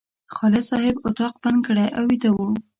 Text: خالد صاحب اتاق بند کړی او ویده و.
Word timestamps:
خالد 0.35 0.63
صاحب 0.69 0.95
اتاق 1.07 1.33
بند 1.43 1.59
کړی 1.67 1.87
او 1.97 2.03
ویده 2.09 2.29
و. 2.33 2.37